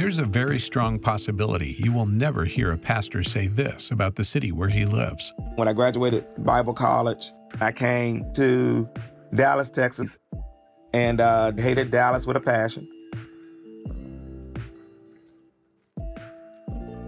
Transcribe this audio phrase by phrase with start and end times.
[0.00, 4.24] There's a very strong possibility you will never hear a pastor say this about the
[4.24, 5.30] city where he lives.
[5.56, 8.88] When I graduated Bible college, I came to
[9.34, 10.18] Dallas, Texas,
[10.94, 12.88] and uh, hated Dallas with a passion.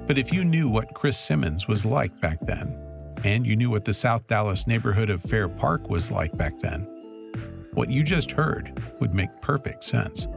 [0.07, 2.79] But if you knew what Chris Simmons was like back then,
[3.25, 6.83] and you knew what the South Dallas neighborhood of Fair Park was like back then,
[7.73, 10.29] what you just heard would make perfect sense.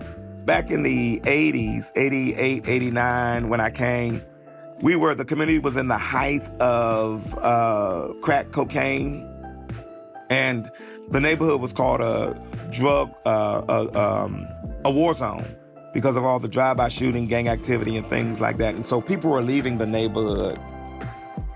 [0.46, 4.21] Back in the 80s, 88, 89, when I came,
[4.79, 9.28] we were, the community was in the height of uh, crack cocaine.
[10.29, 10.69] And
[11.10, 12.39] the neighborhood was called a
[12.71, 14.47] drug, uh, a, um,
[14.83, 15.55] a war zone
[15.96, 18.75] because of all the drive-by shooting, gang activity, and things like that.
[18.75, 20.60] And so people were leaving the neighborhood.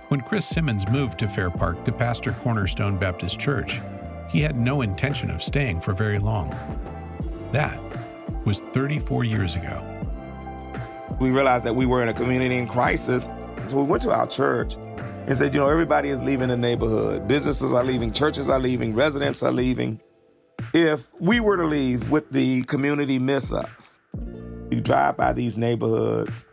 [0.07, 3.81] When Chris Simmons moved to Fair Park to pastor Cornerstone Baptist Church,
[4.31, 6.49] he had no intention of staying for very long.
[7.51, 7.79] That
[8.49, 9.85] was 34 years ago.
[11.19, 13.29] We realized that we were in a community in crisis.
[13.67, 17.27] So we went to our church and said, you know, everybody is leaving the neighborhood.
[17.27, 20.01] Businesses are leaving, churches are leaving, residents are leaving.
[20.73, 23.99] If we were to leave, would the community miss us?
[24.71, 26.43] You drive by these neighborhoods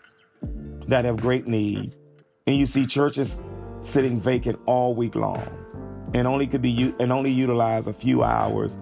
[0.88, 1.96] that have great need,
[2.46, 3.40] and you see churches
[3.80, 5.48] sitting vacant all week long
[6.12, 8.76] and only could be and only utilize a few hours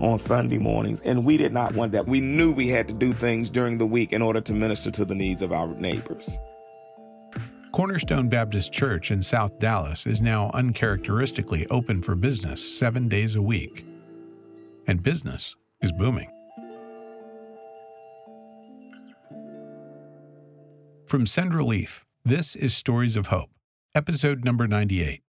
[0.00, 1.02] on Sunday mornings.
[1.02, 2.06] And we did not want that.
[2.06, 5.04] We knew we had to do things during the week in order to minister to
[5.04, 6.30] the needs of our neighbors.
[7.72, 13.42] Cornerstone Baptist Church in South Dallas is now uncharacteristically open for business seven days a
[13.42, 13.86] week.
[14.88, 16.28] And business is booming.
[21.06, 23.50] From Send Relief, this is Stories of Hope,
[23.94, 25.22] episode number 98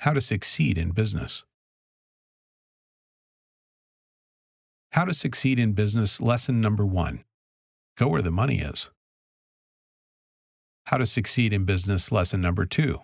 [0.00, 1.44] How to Succeed in Business.
[4.94, 7.22] How to Succeed in Business Lesson Number One
[7.96, 8.90] Go where the money is.
[10.86, 12.98] How to Succeed in Business Lesson Number Two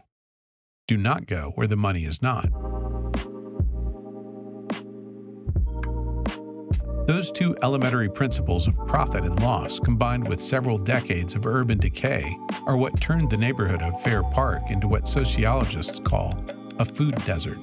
[0.88, 2.48] Do not go where the money is not.
[7.06, 12.36] Those two elementary principles of profit and loss, combined with several decades of urban decay,
[12.66, 16.36] are what turned the neighborhood of Fair Park into what sociologists call
[16.80, 17.60] a food desert.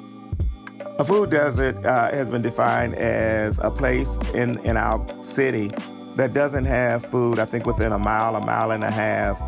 [1.00, 5.72] A food desert uh, has been defined as a place in, in our city
[6.18, 9.42] that doesn't have food, I think, within a mile, a mile and a half.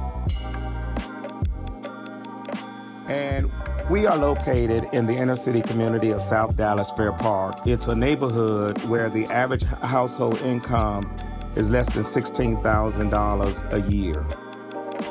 [3.07, 3.51] And
[3.91, 7.59] we are located in the inner city community of South Dallas Fair Park.
[7.67, 11.15] It's a neighborhood where the average household income
[11.55, 14.25] is less than $16,000 a year.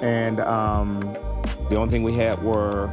[0.02, 1.16] And um,
[1.68, 2.90] the only thing we had were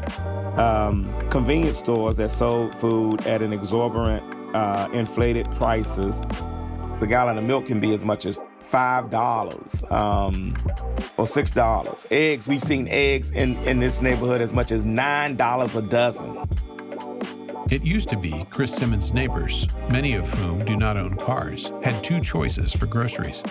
[0.59, 4.23] um, convenience stores that sold food at an exorbitant,
[4.55, 6.19] uh, inflated prices.
[6.99, 10.55] The gallon of milk can be as much as five dollars um,
[11.17, 12.07] or six dollars.
[12.11, 16.37] Eggs, we've seen eggs in, in this neighborhood as much as nine dollars a dozen.
[17.69, 22.03] It used to be Chris Simmons' neighbors, many of whom do not own cars, had
[22.03, 23.43] two choices for groceries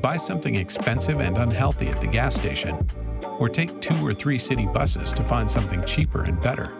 [0.00, 2.88] buy something expensive and unhealthy at the gas station,
[3.40, 6.72] or take two or three city buses to find something cheaper and better.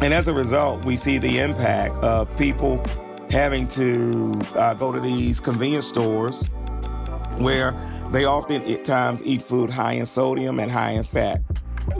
[0.00, 2.82] And as a result, we see the impact of people
[3.28, 6.46] having to uh, go to these convenience stores
[7.38, 7.74] where
[8.12, 11.40] they often at times eat food high in sodium and high in fat,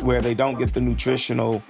[0.00, 1.62] where they don't get the nutritional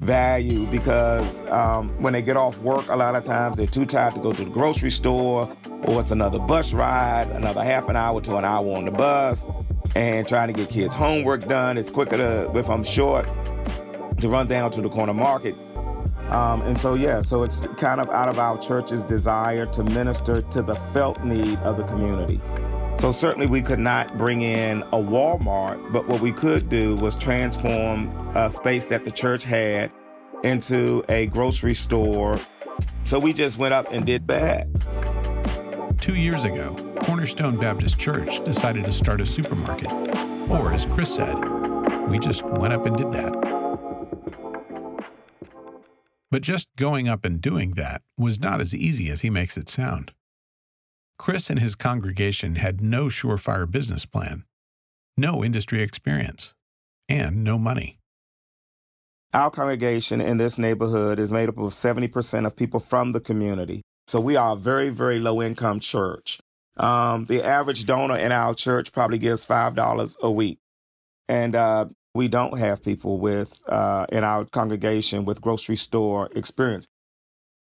[0.00, 4.14] value because um, when they get off work, a lot of times they're too tired
[4.14, 5.48] to go to the grocery store,
[5.84, 9.46] or it's another bus ride, another half an hour to an hour on the bus,
[9.94, 11.78] and trying to get kids' homework done.
[11.78, 13.26] It's quicker to, if I'm short,
[14.20, 15.54] to run down to the corner market
[16.30, 20.42] um, and so, yeah, so it's kind of out of our church's desire to minister
[20.42, 22.40] to the felt need of the community.
[22.98, 27.14] So, certainly, we could not bring in a Walmart, but what we could do was
[27.16, 29.92] transform a space that the church had
[30.42, 32.40] into a grocery store.
[33.04, 34.66] So, we just went up and did that.
[36.04, 39.90] Two years ago, Cornerstone Baptist Church decided to start a supermarket.
[40.50, 41.34] Or, as Chris said,
[42.10, 43.32] we just went up and did that.
[46.30, 49.70] But just going up and doing that was not as easy as he makes it
[49.70, 50.12] sound.
[51.18, 54.44] Chris and his congregation had no surefire business plan,
[55.16, 56.52] no industry experience,
[57.08, 57.96] and no money.
[59.32, 63.80] Our congregation in this neighborhood is made up of 70% of people from the community.
[64.06, 66.40] So we are a very, very low income church.
[66.76, 70.58] Um, the average donor in our church probably gives $5 a week.
[71.28, 76.88] And uh, we don't have people with uh, in our congregation with grocery store experience.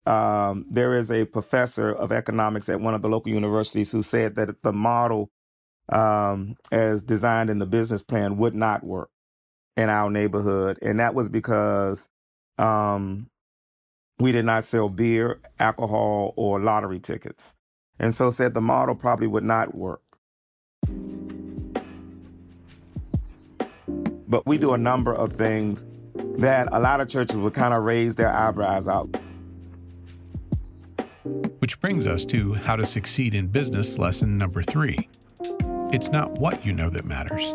[0.06, 4.34] Um, there is a professor of economics at one of the local universities who said
[4.34, 5.30] that the model
[5.88, 9.10] um, as designed in the business plan would not work
[9.76, 10.78] in our neighborhood.
[10.82, 12.06] And that was because
[12.58, 13.28] um,
[14.19, 17.55] we did not sell beer, alcohol, or lottery tickets.
[17.99, 20.02] And so said the model probably would not work.
[24.26, 25.84] But we do a number of things
[26.38, 29.14] that a lot of churches would kind of raise their eyebrows out.
[31.58, 35.08] Which brings us to how to succeed in business lesson number three.
[35.93, 37.55] It's not what you know that matters,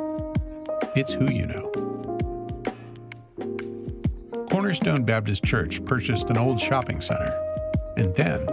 [0.95, 1.88] it's who you know.
[4.59, 7.33] Cornerstone Baptist Church purchased an old shopping center,
[7.95, 8.45] and then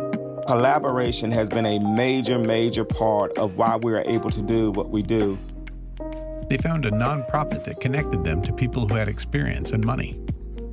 [0.47, 4.91] collaboration has been a major, major part of why we are able to do what
[4.91, 5.37] we do.
[6.49, 10.17] They found a nonprofit that connected them to people who had experience and money.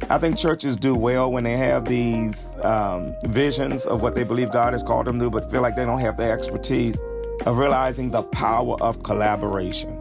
[0.08, 4.52] I think churches do well when they have these um, visions of what they believe
[4.52, 7.02] God has called them to, but feel like they don't have the expertise
[7.48, 9.93] of realizing the power of collaboration.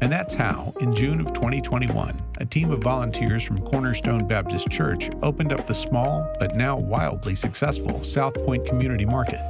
[0.00, 5.10] And that's how, in June of 2021, a team of volunteers from Cornerstone Baptist Church
[5.22, 9.40] opened up the small but now wildly successful South Point Community Market.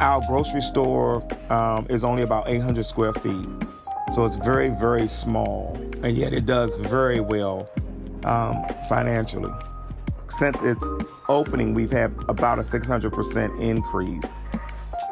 [0.00, 3.46] Our grocery store um, is only about 800 square feet,
[4.14, 7.68] so it's very, very small, and yet it does very well
[8.24, 9.52] um, financially.
[10.30, 10.84] Since its
[11.28, 14.41] opening, we've had about a 600% increase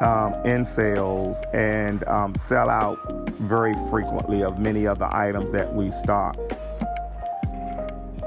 [0.01, 2.97] um, in sales and um, sell out
[3.39, 6.35] very frequently of many of the items that we stock.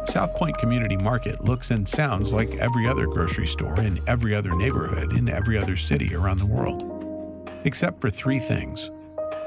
[0.07, 4.55] South Point Community Market looks and sounds like every other grocery store in every other
[4.55, 8.91] neighborhood in every other city around the world, except for three things.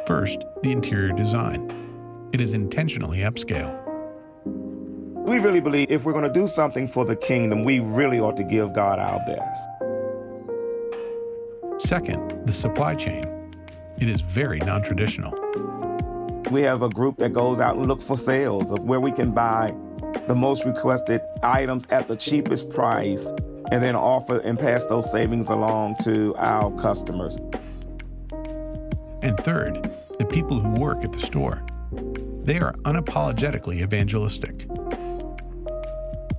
[0.06, 1.74] First, the interior design.
[2.34, 3.82] It is intentionally upscale.
[4.46, 8.38] We really believe if we're going to do something for the kingdom, we really ought
[8.38, 9.70] to give God our best.
[11.80, 13.56] Second, the supply chain.
[14.00, 15.32] It is very non traditional.
[16.52, 19.32] We have a group that goes out and look for sales of where we can
[19.32, 19.74] buy
[20.28, 23.26] the most requested items at the cheapest price
[23.72, 27.36] and then offer and pass those savings along to our customers.
[29.22, 31.64] And third, the people who work at the store.
[32.44, 34.66] They are unapologetically evangelistic.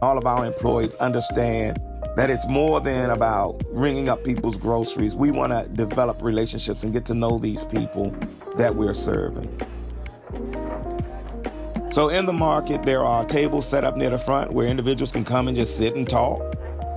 [0.01, 1.79] All of our employees understand
[2.17, 5.15] that it's more than about ringing up people's groceries.
[5.15, 8.15] We want to develop relationships and get to know these people
[8.57, 9.49] that we're serving.
[11.91, 15.25] So, in the market, there are tables set up near the front where individuals can
[15.25, 16.55] come and just sit and talk.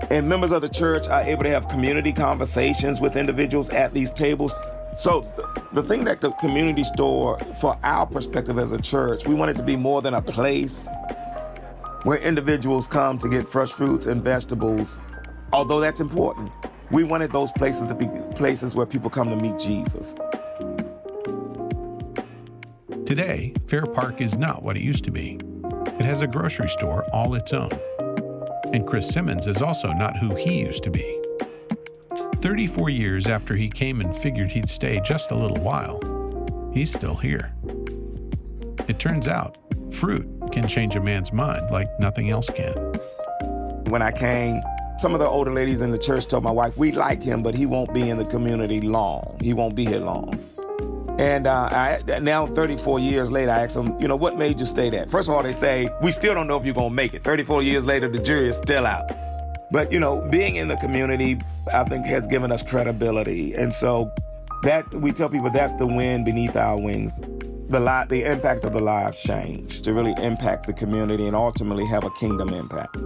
[0.10, 4.12] And members of the church are able to have community conversations with individuals at these
[4.12, 4.54] tables.
[4.98, 5.26] So,
[5.72, 9.54] the thing that the community store, for our perspective as a church, we want it
[9.56, 10.86] to be more than a place
[12.04, 14.98] where individuals come to get fresh fruits and vegetables
[15.54, 16.52] although that's important.
[16.90, 20.16] We wanted those places to be places where people come to meet Jesus.
[23.06, 25.40] Today, Fair Park is not what it used to be.
[26.00, 27.72] It has a grocery store all its own.
[28.74, 31.18] And Chris Simmons is also not who he used to be.
[32.38, 36.00] 34 years after he came and figured he'd stay just a little while,
[36.74, 37.54] he's still here.
[38.88, 39.58] It turns out,
[39.92, 42.76] fruit can change a man's mind like nothing else can.
[43.86, 44.62] When I came
[45.02, 47.56] some of the older ladies in the church told my wife, we like him, but
[47.56, 49.36] he won't be in the community long.
[49.42, 50.40] He won't be here long.
[51.18, 54.66] And uh, I, now, 34 years later, I ask them, you know, what made you
[54.68, 55.10] stay that?
[55.10, 57.24] First of all, they say, we still don't know if you're going to make it.
[57.24, 59.12] 34 years later, the jury is still out.
[59.72, 61.42] But, you know, being in the community,
[61.74, 63.56] I think, has given us credibility.
[63.56, 64.12] And so
[64.64, 67.20] that we tell people that's the wind beneath our wings.
[67.72, 71.86] The, li- the impact of the lives change to really impact the community and ultimately
[71.86, 72.98] have a kingdom impact.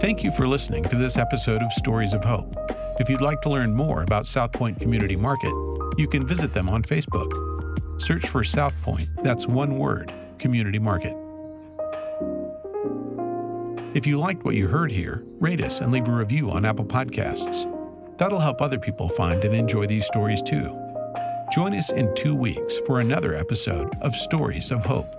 [0.00, 2.52] Thank you for listening to this episode of Stories of Hope.
[2.98, 5.52] If you'd like to learn more about South Point Community Market,
[5.96, 8.02] you can visit them on Facebook.
[8.02, 11.16] Search for South Point, that's one word, Community Market.
[13.96, 16.84] If you liked what you heard here, rate us and leave a review on Apple
[16.84, 17.64] Podcasts.
[18.18, 20.70] That'll help other people find and enjoy these stories too.
[21.50, 25.15] Join us in two weeks for another episode of Stories of Hope.